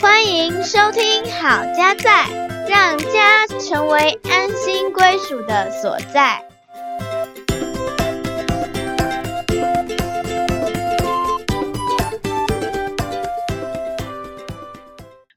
[0.00, 2.24] 欢迎收听《好家在》，
[2.68, 6.44] 让家成为安心归属的所在。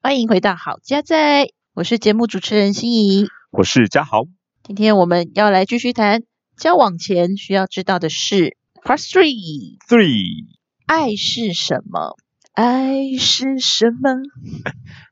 [0.04, 3.27] 欢迎回到好家在，我是节目主持人心怡。
[3.52, 4.23] 我是嘉豪。
[4.63, 6.23] 今天我们要来继续谈
[6.62, 8.56] 交往前需要知道的事。
[8.83, 10.46] Part Three，Three，
[10.86, 12.15] 爱是什么？
[12.54, 14.21] 爱是什么？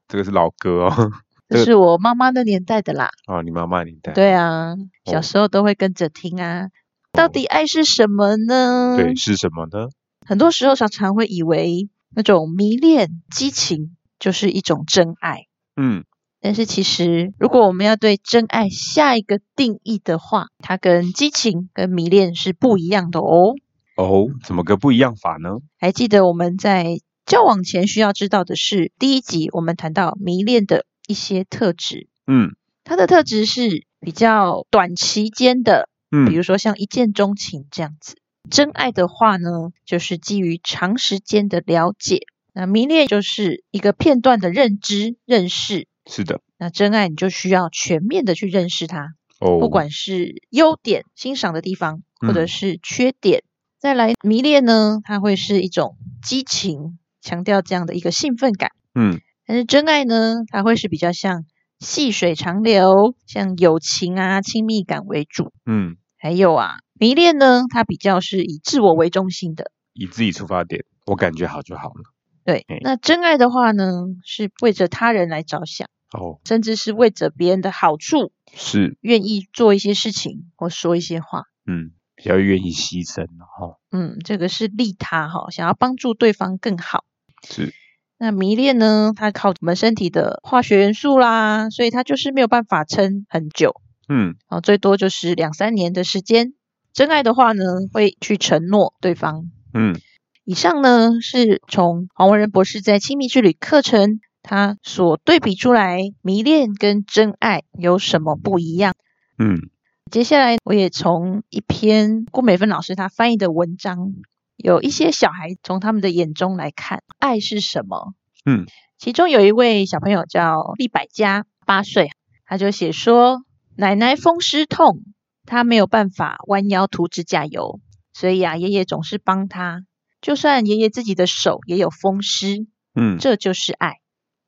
[0.08, 1.12] 这个是老歌哦。
[1.50, 3.10] 这是我妈妈的年代的啦。
[3.26, 4.14] 哦，你妈妈年代。
[4.14, 4.76] 对啊，
[5.06, 6.70] 小时候都会跟着听啊。
[7.12, 8.96] 到底爱是什么呢？
[8.96, 9.90] 对，是什么呢？
[10.28, 15.48] 很多时候常常会以为那种迷恋、激情就是一种真爱。
[15.76, 16.04] 嗯，
[16.42, 23.56] 但是其实，如果我们要对真爱下一个定义的话，它跟激情、跟迷恋是不一样的哦。
[23.98, 25.58] 哦，怎么个不一样法呢？
[25.78, 32.56] 还记得我们在交往前需要知道的是，第一集我们谈到迷恋的一些特质，嗯
[32.86, 38.16] 它的特质是比较短期间的，嗯比嗯如说像一见钟情这样子。
[38.50, 39.50] 真爱的话呢，
[39.86, 42.22] 就是基于长时间的了解。
[42.54, 45.88] 那迷恋就是一个片段的认知、认识。
[46.10, 46.42] 是的。
[46.58, 53.44] 那真爱你就需要全面的去认识它，哦，不管是优点、欣赏的地方，或者嗯是缺点。
[53.78, 58.72] 再来迷恋呢，它会是一种激情，强调这样的一个兴奋感。
[58.96, 61.46] 嗯但是真爱呢，它会是比较像
[61.80, 65.54] 细水长流，像友情啊、亲密感为主。
[65.66, 69.72] 嗯，还有啊，迷恋呢，它比较是以自我为中心的。
[69.94, 72.04] 以自己出发点，我感觉好就好了。
[72.44, 73.86] 对嗯，那真爱的话呢，
[74.24, 81.44] 是为着他人来着想，哦，甚至是为着别人的好处，是，愿意做一些事情或说一些话。
[81.68, 83.78] 嗯，比较愿意牺牲哦。
[83.92, 87.06] 嗯，这个是利他哈，想要帮助对方更好。
[87.48, 87.74] 是，
[88.18, 93.82] 那迷恋呢，它靠我们身体的化学元素啦，所以它就是没有办法撑很久。
[94.08, 96.54] 嗯哦，最多就是两三年的时间。
[96.92, 99.52] 真爱的话呢，会去承诺对方。
[99.74, 99.96] 嗯
[100.44, 104.20] 以上呢是从黄文仁博士在亲密之旅课程
[104.50, 108.96] 他所对比出来，迷恋跟真爱有什么不一样。
[109.38, 109.70] 嗯
[110.10, 114.16] 接下来我也从一篇郭美芬老师他翻译的文章，
[114.58, 118.16] 有一些小孩从他们的眼中来看爱是什么。
[118.44, 118.66] 嗯，
[118.98, 122.10] 其中有一位小朋友叫厉百家，八岁，
[122.48, 123.44] 他就写说，
[123.76, 125.04] 奶奶风湿痛，
[125.46, 127.80] 他没有办法弯腰涂指甲油，
[128.14, 129.84] 所以啊，爷爷总是帮他，
[130.22, 133.98] 就算爷爷自己的手也有风湿，嗯，这就是爱。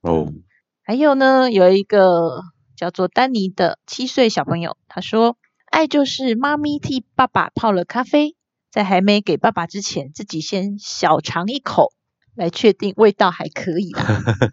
[0.02, 0.32] 哦，
[0.84, 2.42] 还有呢，有一个
[2.76, 5.38] 叫做丹尼的七岁小朋友，他说
[5.70, 8.36] ：“爱就是妈咪替爸爸泡了咖啡，
[8.72, 11.94] 在还没给爸爸之前，自己先小尝一口，
[12.36, 14.04] 来确定味道还可以啦。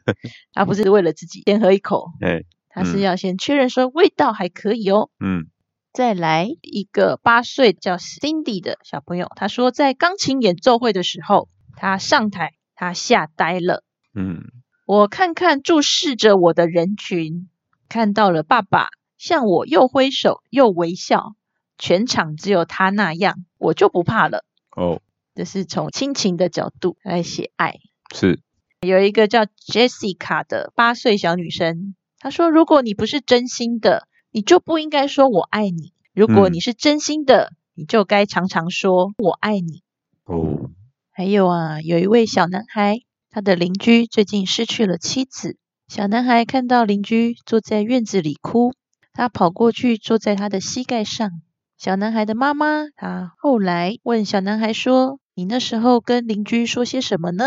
[0.53, 5.11] 他不是为了自己先喝一口，哎，他是嗯要先确认说味道还可以哦。
[5.19, 5.47] 嗯
[5.91, 13.83] 再来一个八岁叫 Cindy 的小朋友，他说在钢琴演奏会的时候，他上台，他吓呆了。
[14.15, 14.45] 嗯
[14.89, 17.51] 我看看注视着我的人群，
[17.91, 18.89] 看到了爸爸
[19.19, 21.35] 向我又挥手又微笑，
[21.77, 24.47] 全场只有他那样，我就不怕了。
[24.75, 25.03] 哦，
[25.35, 27.75] 这是从亲情的角度来写爱。
[28.15, 28.41] 是，
[28.81, 39.83] 有一个叫 Jessica 的八岁小女生，她说：“如果你不是真心的，你就不应该说我爱你；如果嗯你是真心的，你就该常常说我爱你。”
[40.25, 40.71] 哦，
[41.11, 43.01] 还有啊，有一位小男孩，
[43.39, 45.59] 他的邻居最近失去了妻子。
[45.87, 48.73] 小男孩看到邻居坐在院子里哭，
[49.13, 51.31] 他跑过去坐在他的膝盖上。
[51.77, 57.45] 小男孩的妈妈，她后来问小男孩说：“你那时候跟邻居说些什么呢？”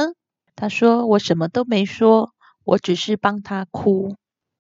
[0.56, 2.30] 他说：“我什么都没说，
[2.64, 4.16] 我只是帮他哭，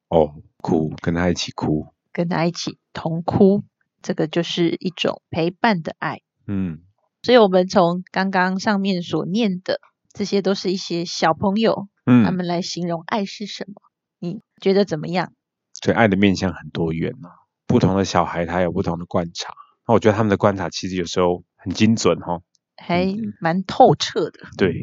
[0.09, 1.87] 哦，哭，跟他一起哭。
[2.11, 3.63] 跟他一起同哭。”
[4.03, 6.19] 这个就是一种陪伴的爱。
[6.45, 6.79] 嗯
[7.23, 9.79] 所以，我们从刚刚上面所念的，
[10.13, 13.81] 这些都是一些小朋友他嗯，们来形容爱是什么，
[14.19, 15.33] 你觉得怎么样？
[15.73, 17.29] 所以爱的面向很多元啊，
[17.65, 19.53] 不同的小孩他有不同的观察。
[19.87, 22.43] 那我觉得他们的观察其实有时候很精准哦。
[22.77, 24.39] 还蛮透彻的。
[24.57, 24.73] 对，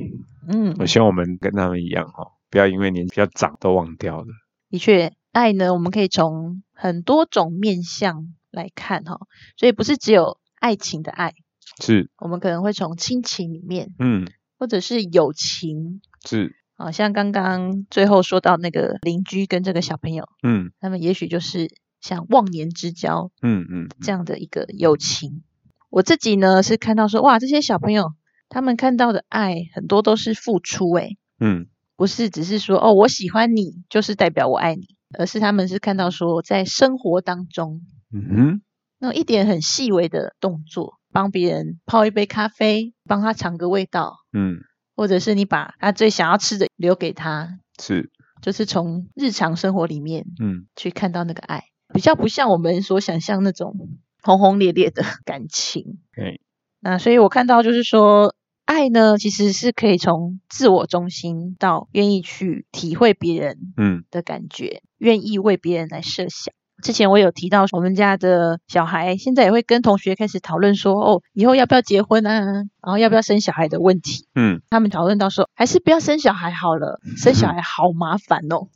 [0.48, 4.26] 嗯，我希望我们跟他们一样哈、哦，不要因为年纪比较长都忘掉了。
[4.70, 9.18] 的确，爱呢，我们可以从很多种面向来看哈、
[9.56, 11.34] 所以不是只有爱情的爱，
[11.82, 14.28] 是，我们可能会从亲情里面，嗯，
[14.58, 20.72] 或者是友情，是，好像刚刚最后说到那个邻居跟这个小朋友，嗯。
[20.80, 21.70] 他们也许就是
[22.00, 25.42] 像忘年之交嗯嗯，这样的一个友情。
[25.90, 28.12] 我自己呢是看到说，哇，这些小朋友
[28.48, 31.66] 他们看到的爱很多都是付出，诶，嗯。
[31.96, 34.86] 不是只是说哦，我喜欢你就是代表我爱你，
[35.18, 37.80] 而是他们是看到说在生活当中
[38.12, 38.62] 嗯哼，
[39.00, 44.58] 那一点很细微的动作，帮别人泡一杯咖啡，帮他尝个味道，嗯。
[44.96, 48.10] 或者是你把他最想要吃的留给他，是，
[48.42, 50.66] 就是从日常生活里面嗯。
[50.74, 51.64] 去看到那个爱，
[51.94, 53.74] 比较不像我们所想象那种
[54.22, 56.00] 轰轰烈烈的感情。
[56.12, 56.40] 对，
[56.80, 58.34] 那所以我看到就是说，
[58.64, 64.04] 爱呢其实是可以从自我中心到愿意去体会别人嗯。
[64.10, 66.52] 的感觉，愿意为别人来设想。
[66.82, 74.26] 之前我有提到，我们家的小孩现在也会跟同学开始讨论说，哦，以后要不要结婚啊，然后要不要生小孩的问题。
[74.34, 78.68] 嗯他们讨论到说，还是不要生小孩好了，生小孩好麻烦哦。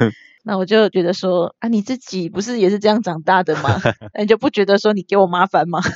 [0.44, 3.80] 那我就觉得说，啊，你自己不是也是这样长大的吗？
[4.14, 5.80] 那你就不觉得说你给我麻烦吗？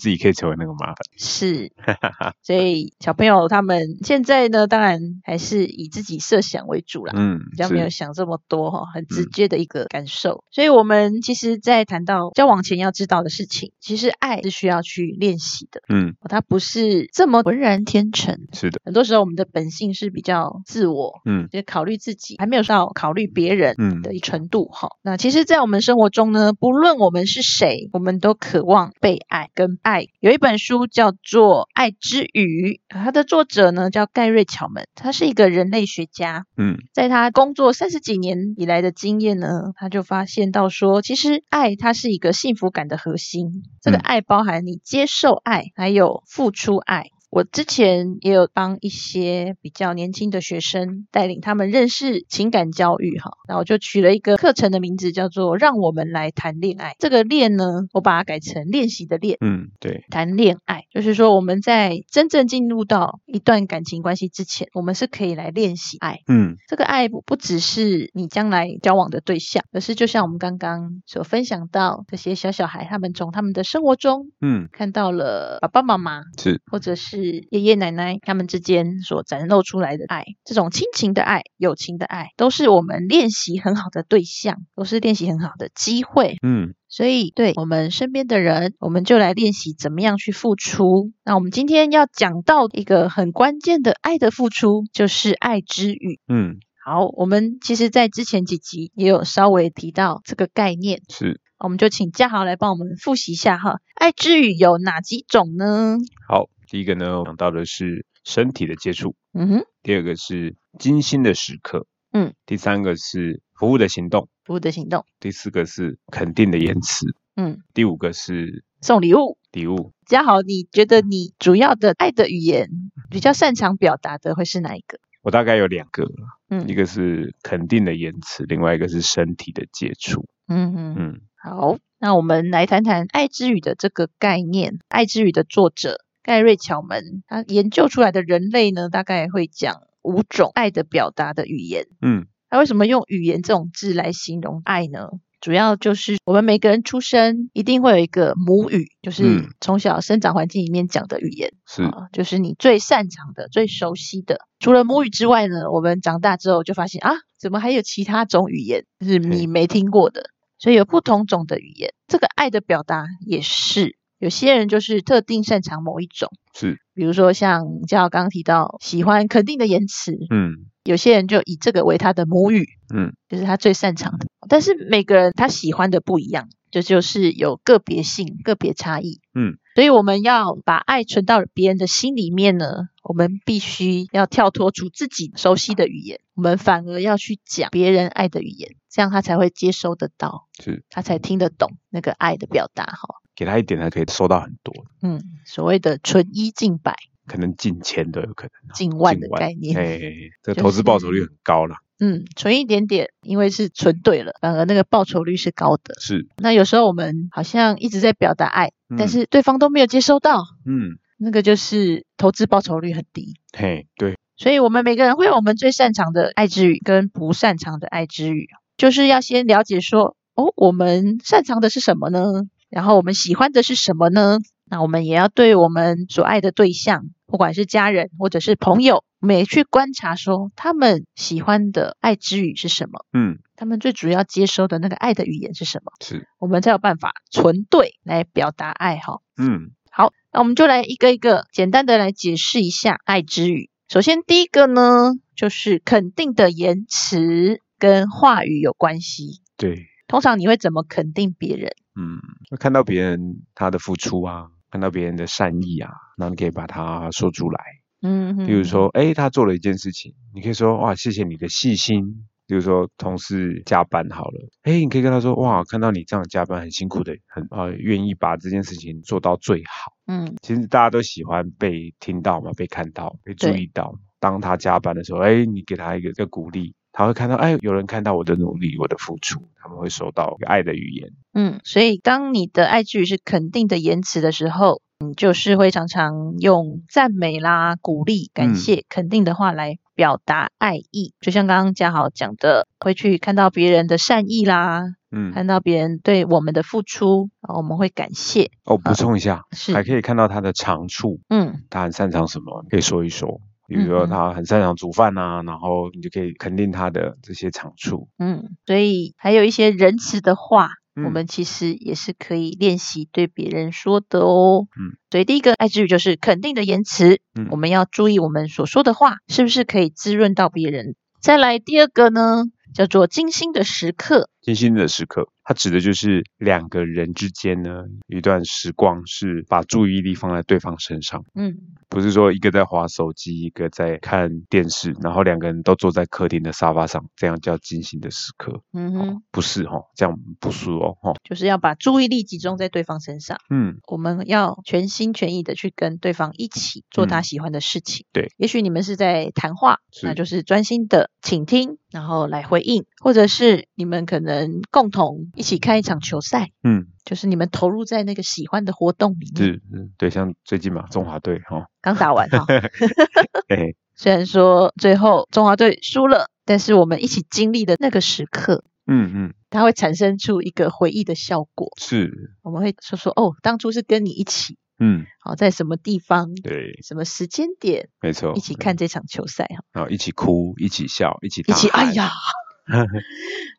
[0.00, 0.96] 自己可以成为那个麻烦。
[1.16, 1.70] 是，
[2.42, 7.12] 所以小朋友他们现在呢，当然还是以自己设想为主啦。
[7.16, 10.42] 嗯，比较没有想这么多哈，很直嗯接的一个感受。
[10.50, 18.38] 所以，我们其实，在谈到交往前要知道的事情，其实爱是需要去练习的，嗯它不是这么浑然天成。
[18.54, 24.88] 是的，很多时候，我们的本性是比较自我，嗯就考虑自己，还没有到考虑别人嗯的一程度哈。
[25.02, 29.89] 那其实，在我们生活中呢，不论我们是谁，我们都渴望被爱跟爱。
[30.20, 36.46] 有一本书叫做《爱之语》，它的作者呢叫盖瑞·巧门，他是一个人类学家。
[36.56, 43.62] 嗯在他工作三十几年以来的经验呢，他就发现到说，其实爱它是一个幸福感的核心。
[43.82, 47.06] 这个嗯爱包含你接受爱，还有付出爱。
[47.30, 56.96] 我之前也有帮一些比较年轻的学生带领他们认识情感教育哈，那我就取了一个课程的名字叫做“让我们来谈恋爱”。
[56.98, 59.38] 这个“恋”呢，我把它改成练习的“练”。
[59.40, 66.18] 嗯对，谈恋爱，就是说我们在真正进入到一段感情关系之前，我们是可以来练习爱。
[66.26, 86.36] 嗯这个爱不不只是你将来交往的对象，而是就像我们刚刚所分享到，这些小小孩他们从他们的生活中嗯看到了爸爸妈妈是，或者是爷爷奶奶他们之间所展露出来的爱，这种亲情的爱、友情的爱，都是我们练习很好的对象，都是练习很好的机会。
[86.42, 91.12] 嗯所以，对我们身边的人，我们就来练习怎么样去付出。
[91.24, 96.18] 那我们今天要讲到一个很关键的爱的付出，就是爱之语。
[96.26, 101.40] 嗯好，我们其实，在之前几集也有稍微提到这个概念，是。
[101.62, 103.80] 我们就请嘉豪来帮我们复习一下哈。
[103.94, 105.98] 爱之语有哪几种呢？
[106.26, 119.36] 好，第一个呢，我讲到的是身体的接触，嗯哼，第二个是精心的时刻，嗯，第三个是服务的行动，服务的行动，第四个是肯定的言辞，嗯，第五个是送礼物。
[119.50, 119.92] 礼物。
[120.06, 122.68] 嘉豪，你觉得你主要的爱的语言
[123.10, 125.00] 比较擅长表达的会是哪一个？
[125.22, 126.08] 我大概有两个，
[126.50, 130.24] 嗯一个是肯定的言辞，另外一个是身体的接触。
[130.46, 134.78] 嗯嗯嗯好，那我们来谈谈爱之语的这个概念。
[134.88, 141.86] 爱之语的作者盖瑞·巧门，他研究出来的人类呢，大概会讲五种爱的表达的语言。
[142.00, 145.08] 嗯他为什么用语言这种字来形容爱呢？
[145.40, 151.54] 主要就是我们每个人出生一定会有一个母语，就是嗯从小生长环境里面讲的语言。
[151.64, 154.40] 是啊，就是你最擅长的、最熟悉的。
[154.58, 160.24] 除了母语之外呢，我们长大之后就发现啊，怎么还有其他种语言是你没听过的？
[160.58, 161.94] 所以有不同种的语言。
[162.06, 174.26] 这个爱的表达也是，有些人就是特定擅长某一种，是，比如说像叫刚刚提到喜欢肯定的言辞，嗯有些人就以这个为他的母语，嗯就是他最擅长的。
[174.48, 179.20] 但是每个人他喜欢的不一样，这就是有个别性、个别差异。
[179.34, 193.19] 嗯，所以我们要把爱存到别人的心里面呢，我们必须要跳脱出自己熟悉的语言，我们反而要去讲别人爱的语言，这样他才会接收得到，是，他才听得懂那个爱的表达哈。
[193.40, 196.94] 给他一点，他可以收到很多，嗯，所谓的纯一进百、
[197.26, 198.74] 可能近千都有可能。
[198.74, 199.74] 近万的概念。
[199.78, 199.98] 哎，
[200.44, 201.76] 这个投资报酬率很高了。
[202.00, 205.94] 嗯，存一点点，因为是存对了，反而那个报酬率是高的。
[205.98, 213.36] 是，那有时候我们好像一直在表达爱，但嗯是对方都没有接收到，嗯，那个就是投资报酬率很低。
[213.56, 222.42] 嘿，对，所以，我们每个人会有我们最擅长的爱之语跟不擅长的爱之语，就是要先了解说，哦，我们擅长的是什么呢？
[222.70, 224.38] 然后我们喜欢的是什么呢？
[224.64, 233.04] 那我们也要对我们所爱的对象，不管是家人或者是朋友，我们也去观察说他们喜欢的爱之语是什么。
[233.12, 239.20] 嗯他们最主要接收的那个爱的语言是什么，是，我们才有办法纯对来表达爱哈。
[239.36, 243.68] 嗯，好，那我们就来一个一个简单的来解释一下爱之语。
[243.88, 249.42] 首先第一个呢，就是肯定的言辞跟话语有关系。
[249.56, 251.72] 对，通常你会怎么肯定别人？
[252.00, 252.18] 嗯，
[252.58, 257.60] 看到别人他的付出啊，看到别人的善意啊，那你可以把它说出来。
[258.02, 262.26] 嗯，比如说，哎，他做了一件事情，你可以说，哇，谢谢你的细心。
[262.46, 269.92] 比如说，同事加班好了，哎，你可以跟他说，哇，看到你这样加班很辛苦的，很呃，愿意把这件事情做到最好。
[270.08, 273.94] 嗯，其实大家都喜欢被听到嘛，被看到，被注意到。
[274.18, 281.10] 当他加班的时候，哎，你给他一个个鼓励，他会看到，哎，有人看到我的努力，我的付出，他们会收到爱的语言。
[281.32, 284.80] 嗯，所以当你的爱之语是肯定的言辞的时候。
[285.02, 291.14] 你，就是会常常用赞美啦、鼓励、感谢、肯定的话来表达爱意。
[291.22, 298.50] 就像刚刚嘉豪讲的，会去看到别人的善意啦，嗯，看到别人对我们的付出，我们会感谢。
[298.64, 303.40] 哦，补充一下，是还可以看到他的长处，嗯，他很擅长什么，可以说一说。
[303.70, 308.08] 比如说他很擅长煮饭呐，然后你就可以肯定他的这些长处。
[308.18, 310.68] 嗯，所以还有一些仁慈的话。
[311.02, 314.66] 我们其实也是可以练习对别人说的哦。
[314.76, 317.20] 嗯，所以第一个爱之语就是肯定的言辞。
[317.38, 320.96] 嗯，我们要注意我们所说的话是不是可以滋润到别人。
[321.22, 324.28] 再来第二个呢，叫做精心的时刻。
[324.40, 325.28] 精心的时刻。
[325.42, 331.24] 它指的就是两个人之间呢，一段时光是把注意力放在对方身上。
[331.34, 331.56] 嗯，
[331.88, 338.62] 不是说一个在划手机，一个在看电视，然后两个人都坐在客厅的沙发上，这样叫精心的时刻。
[338.72, 343.36] 嗯哼，不是哈，这样不是哦，哈，就是要把注意力集中在对方身上。
[343.50, 348.06] 嗯，我们要全心全意的去跟对方一起做他喜欢的事情。
[348.12, 355.30] 对，也许你们是在谈话，那就是专心的倾听，然后来回应，或者是你们可能共同。
[355.34, 359.62] 一起看一场球赛，嗯，就是你们投入在那个喜欢的活动里面，是，
[359.96, 362.44] 对，像最近嘛，中华队哈，刚打完哈，
[363.48, 382.10] 哎， 虽然说最后中华队输了，但是我们一起经历的那个时刻，嗯嗯，它会产生出一个回忆的效果，是，我们会说说哦，当初是跟你一起，嗯，好，在什么地方，对，什么时间点，没错，一起看这场球赛哈，然后一起哭，一起笑，一起一起，哎呀。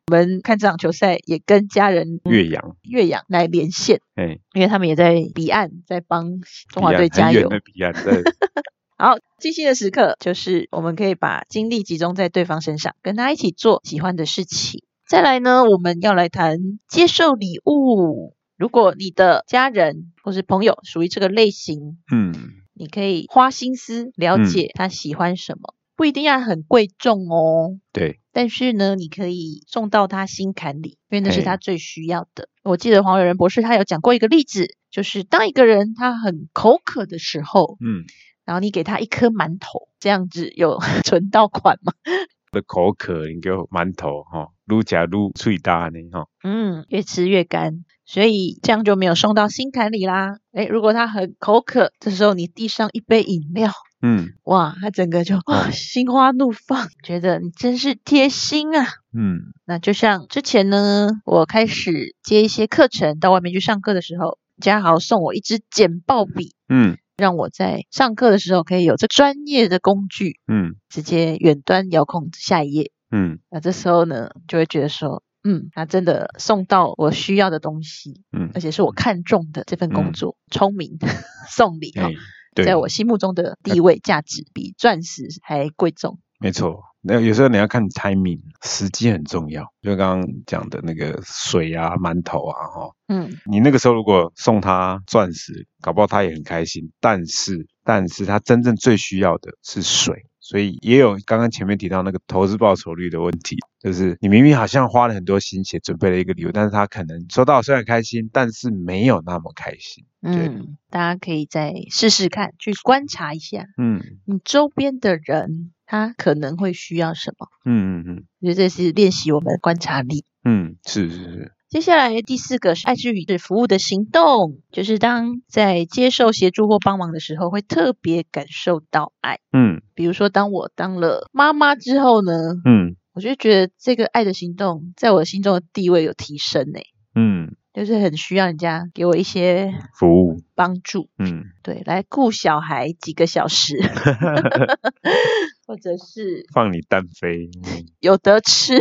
[0.07, 7.49] 我们看这场球赛，也跟家人岳阳岳阳来连线，哎，因为他们也在彼岸，在帮中华队加油。
[7.49, 8.23] 的彼岸，对。
[8.97, 14.83] 好，精心的时刻就是我们可以把精力集中在对方身上，跟他一起做喜欢的事情。
[15.07, 18.35] 再来呢，我们要来谈接受礼物。
[18.57, 22.31] 如果你的家人或是朋友属于这个类型，嗯，
[22.75, 25.73] 你可以花心思了解他喜欢什么。
[26.01, 28.19] 不一定要很贵重哦，对。
[28.33, 32.49] 但是呢，你可以送到他心坎里，因为那是他最需要的。
[32.63, 38.01] 我记得黄伟仁博士他有讲过一个例子，就是当一个人他很口渴的时候，嗯，
[38.45, 41.93] 然后你给他一颗馒头，这样子有存到款吗？
[42.51, 46.25] 的口渴，你给我馒头哈，愈加愈脆大呢哈。
[46.43, 50.37] 嗯，越吃越干，所以这样就没有送到心坎里啦。
[50.51, 53.71] 哎，如果他很口渴，这时候你递上一杯饮料。
[54.01, 58.87] 嗯，哇，他整个就啊心花怒放，觉得你真是贴心啊。
[59.13, 80.97] 嗯，那就像之前呢，我开始接一些课程，到外面去上课的时候，嘉豪送我一支简报笔，嗯，让我在上课的时候可以有这专业的工具，嗯，直接远端遥控下一页，嗯，那这时候呢，就会觉得说，嗯，他真的送到我需要的东西，嗯，而且是我看中的这份工作，聪明
[81.49, 82.09] 送礼哈。
[82.53, 86.19] 在我心目中的地位价值比钻石还贵重。
[86.39, 89.71] 没错，那有时候你要看 timing，时机很重要。
[89.81, 96.91] 就刚刚讲的那个水啊、馒头啊，哈，嗯，你那个时候如果送他钻石，搞不好他也很开心。
[96.99, 100.25] 但是，但是他真正最需要的是水。
[100.41, 110.03] 所以也有刚刚前面提到那个投资报酬率的问题，就是你明明好像花了很多心血准备了一个礼物，但是他可能收到虽然开心，但是没有那么开心。
[110.21, 117.47] 嗯，大家可以再试试看，去观察一下，嗯，你周边的人他可能会需要什么？
[117.63, 120.25] 嗯嗯嗯，我觉得这是练习我们的观察力。
[120.43, 121.51] 嗯，是是是。
[121.71, 129.39] 接下来第四个是爱之语是服务的行动，就是当在接受协助或帮忙的时候，会特别感受到爱。
[129.53, 132.33] 嗯，比如说当我当了妈妈之后呢，
[132.65, 136.81] 嗯，我就觉得这个爱的行动在我心中的地位有提升呢。
[137.15, 143.77] 嗯，就是很需要人家给我一些服务，帮助，嗯，对，来顾小孩几个小时，
[145.65, 147.85] 或者是放你单飞，嗯。
[147.99, 148.77] 有得吃，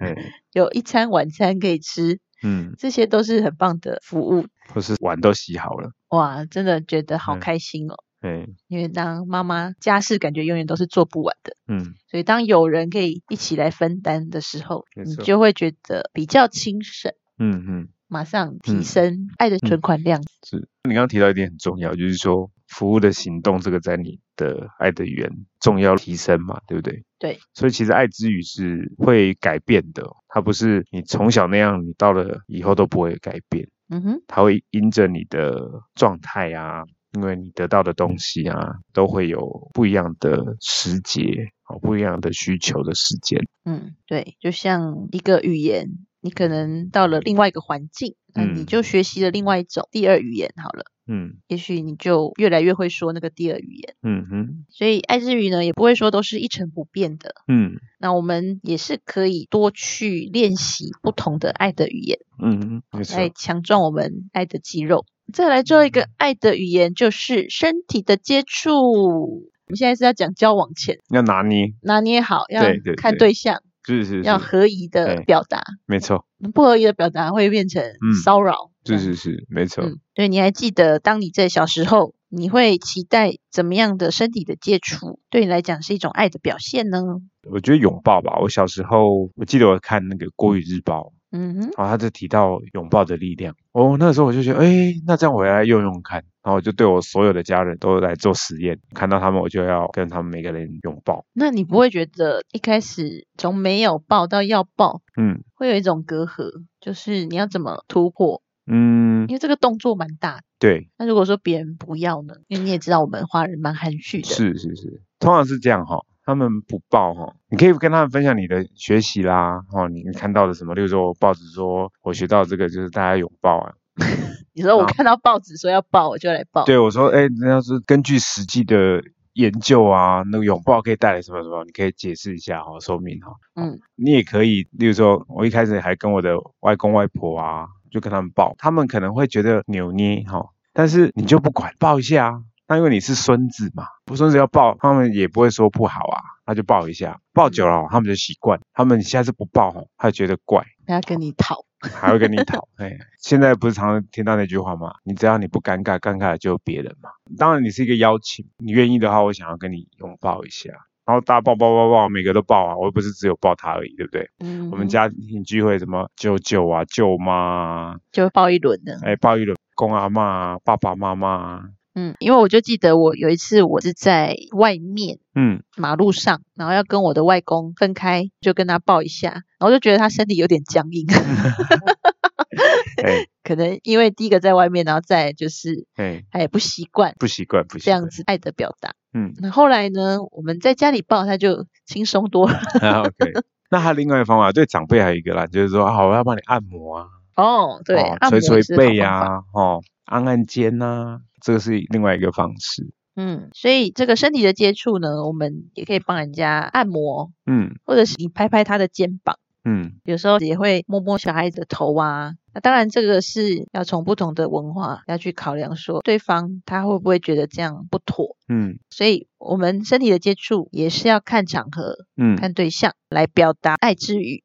[0.00, 0.14] 哎
[0.52, 4.46] 有一餐晚餐可以吃，嗯，这些都是很棒的服务。
[4.74, 7.94] 或是碗都洗好了，哇，真的觉得好嗯开心哦！
[8.20, 20.22] 嗯，因为当妈妈家事感觉永远都是做不完的，嗯，所以当有人可以一起来分担的时候，你就会觉得比较轻省，嗯嗯，马上提嗯升爱的存款量。
[20.46, 27.04] 是你刚刚提到一点很重要，就是说服务的行动，这个在你的爱的语言重要提升嘛，对不对？
[27.18, 43.40] 对，所以其实爱之语是会改变的，它不是你从小那样，你到了以后都不会改变，嗯哼，它会因着你的状态啊，因为你得到的东西啊，都会有不一样的时节，哦，不一样的需求的时间。
[43.64, 50.84] 嗯，对，就像一个语言，你可能到了另外一个环境，那你嗯就学习了另外一种第二语言好了。
[51.10, 57.34] 嗯也许你就越来越会说那个第二语言，嗯哼所以爱之语呢，也不会说都是一成不变的。
[57.46, 63.16] 嗯那我们也是可以多去练习不同的爱的语言，嗯哼，没错。
[63.16, 65.06] 来强壮我们爱的肌肉。
[65.32, 69.46] 再来最后一个爱的语言就是身体的接触。
[69.68, 72.62] 我们现在是要讲交往前要拿捏，拿捏好，要
[72.96, 73.62] 看对象，
[73.96, 78.70] 是是是，要合宜的表达，没错，不合宜的表达会变成嗯骚扰。
[78.84, 79.84] 是是是，没错。
[79.84, 87.02] 嗯，对，你还记得当你在小时候，你会期待怎么样的身体的接触，对你来讲是一种爱的表现呢？
[87.50, 88.38] 我觉得拥抱吧。
[88.40, 93.54] 我小时候，我记得我看那个《国语日报》，嗯哼，然后他就提到拥抱的力量。
[93.72, 96.24] 哦，那个时候我就觉得，哎，那这样我来用用看。
[96.42, 101.26] 然后我就对我所有的家人都来做实验，看到他们我就要跟他们每个人拥抱。
[101.34, 108.42] 那你不会觉得一开始从没有抱到要抱，嗯会有一种隔阂，就是你要怎么突破？
[108.70, 110.42] 嗯因，为这个动作蛮大的。
[110.58, 112.34] 对，那如果说别人不要呢？
[112.48, 114.28] 因为你也知道我们华人蛮含蓄的。
[114.28, 116.00] 是是是，通常是这样哈。
[116.28, 123.72] 他们不报哈，你可以跟他们分享你的学习啦，哦，你看到的什么，例如说我报纸说我学到这个就是大家拥抱啊，
[124.52, 126.66] 你说我看到报纸说要抱，我就来抱。
[126.66, 133.32] 对我说，哎，那要是根据实际的研究啊，那个拥抱可以带来什么什么，你可以解释一下哈，说明哈。
[133.54, 142.42] 嗯，你也可以，例如说，我一开始还跟我的外公外婆啊，就跟他们抱，他们可能会觉得扭捏哈，但是你就不管，抱一下啊。
[142.68, 150.64] 那因为你是孙子嘛，不孙子要抱，他们也不会说不好啊，那就抱一下，抱久了哦他们就习惯，他们下次不抱哈，他就觉得怪。
[150.86, 151.64] 他要跟你讨。
[151.94, 152.66] 还会跟你讨。
[152.76, 154.92] 哎，现在不是常常听到那句话吗？
[155.04, 157.08] 你只要你不尴尬，尴尬的就有别人嘛。
[157.38, 160.70] 当然，你是一个邀请，你愿意的话，我想要跟你拥抱一下。
[161.06, 164.28] 然后大家抱抱抱抱，每个都抱啊，我又不是只有抱他而已，对不对？
[164.40, 168.98] 嗯，我们家庭聚会，什么舅舅啊、舅妈啊，就抱一轮的。
[169.04, 171.62] 哎，抱一轮公阿妈啊、爸爸妈妈啊，
[171.98, 181.06] 嗯，因为我就记得我有一次我是在外面嗯，马路上，然后要跟我的外公分开，就跟他抱一下，然后就觉得他身体有点僵硬，
[183.02, 188.94] 哎 可能因为第一个在外面，然后再就是哎，他也不习惯不习惯，不习这惯，样子爱的表达。
[189.12, 192.58] 嗯，那后来呢，我们在家里抱他就轻松多了。
[192.80, 193.32] 啊，OK。
[193.70, 197.06] 那还有另外一个方法，对长辈还有一个啦，就是说，好，我要帮你按摩啊，
[197.36, 197.96] 哦，对，
[198.30, 202.92] 捶捶背呀、哦，按按肩呐、这个是另外一个方式。
[203.14, 209.38] 嗯，所以这个身体的接触呢，我们也可以帮人家按摩，嗯或者是你拍拍他的肩膀。
[209.64, 212.34] 嗯有时候也会摸摸小孩子的头啊。
[212.54, 218.36] 那当然，这个是要从不同的文化要去考量，说对方他会不会觉得这样不妥。
[218.48, 224.44] 嗯所以，我们身体的接触也是要看场合、嗯，看对象来表达爱之语。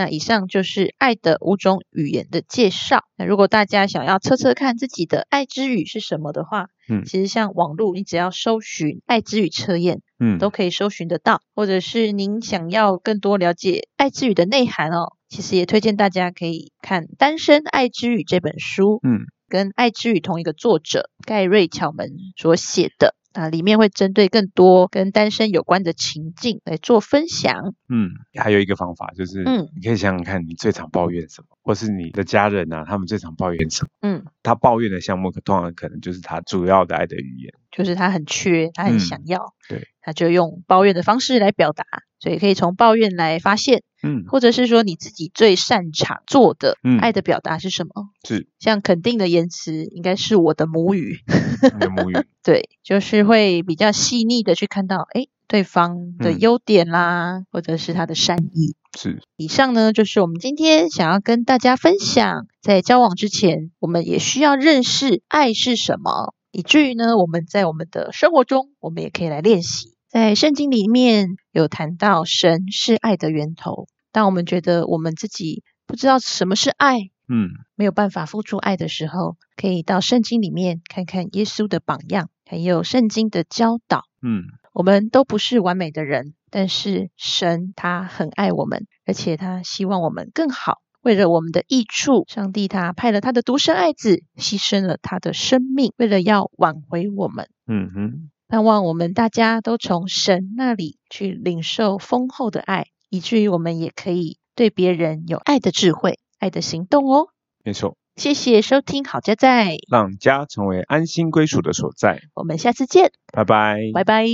[0.00, 3.04] 对，那以上就是爱的五种语言的介绍。
[3.16, 23.14] 那如果大家想要测测看自己的爱之语是什么的话，嗯其实像网络，你只要搜寻爱之语测验，嗯都可以搜寻得到，或者是您想要更多了解爱之语的内涵哦，其实也推荐大家可以看《单身爱之语》这本书，嗯跟爱之语同一个作者盖瑞巧门所写的。
[23.32, 27.74] 啊，里面会针对更多跟单身有关的情境来做分享。
[27.88, 33.88] 嗯，还有一个方法就是，嗯你可以想想看，你最常抱怨什么，或是你的家人啊，他们最常抱怨什么？
[34.02, 37.52] 嗯，他抱怨的项目，可通常可能就是他主要的爱的语言。
[37.70, 41.84] 就是他很缺，他很嗯想要，对，他就用抱怨的方式来表达，
[42.20, 48.10] 所以可以从抱怨来发现，嗯，或者是说你自己最擅长做的嗯爱的表达是什么？
[48.28, 51.18] 是像肯定的言辞应该是我的母语，
[51.62, 52.14] 你的母语。
[52.42, 58.76] 对，就是会比较细腻的去看到，哎，对方的嗯优点啦，或者是他的善意。
[58.98, 69.94] 是，以上呢，就是我们今天想要跟大家分享，在交往之前，我们也需要认识爱是什么，以至于呢，我们在我们的生活中，我们也可以来练习。
[70.10, 73.86] 在圣经里面有谈到，神是爱的源头。
[74.10, 84.02] 当我们觉得我们自己不知道什么是爱，嗯，没有办法付出爱的时候，可以到圣经里面看看耶稣的榜样，还有圣经的教导。
[84.20, 90.78] 嗯，我们都不是完美的人，但是神他很爱我们，而且他希望我们更好。
[91.02, 97.48] 为了我们的益处，上帝他派了他的独生爱子，牺牲了他的生命，为了要挽回我们。
[97.68, 107.28] 嗯哼，盼望我们大家都从神那里去领受丰厚的爱，以至于我们也可以对别人有爱的智慧、爱的行动哦。
[107.62, 112.22] 没错，谢谢收听好家在，让家成为安心归属的所在。
[112.34, 114.26] 我们下次见，拜拜，拜拜。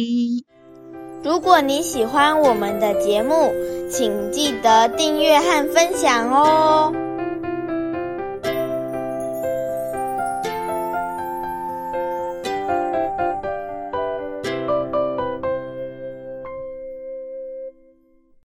[1.22, 3.52] 如果你喜欢我们的节目，
[3.90, 7.05] 请记得订阅和分享哦。